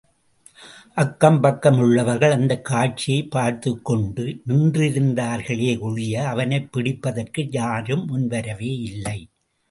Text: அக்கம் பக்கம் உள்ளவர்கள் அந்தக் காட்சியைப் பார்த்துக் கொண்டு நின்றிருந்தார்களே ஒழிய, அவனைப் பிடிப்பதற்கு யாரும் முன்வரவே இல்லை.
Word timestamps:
அக்கம் 0.95 1.41
பக்கம் 1.41 1.77
உள்ளவர்கள் 1.79 2.31
அந்தக் 2.31 2.65
காட்சியைப் 2.65 3.31
பார்த்துக் 3.31 3.85
கொண்டு 3.85 4.41
நின்றிருந்தார்களே 4.47 5.79
ஒழிய, 5.79 6.27
அவனைப் 6.27 6.77
பிடிப்பதற்கு 6.77 7.47
யாரும் 7.51 8.07
முன்வரவே 8.09 8.81
இல்லை. 8.81 9.29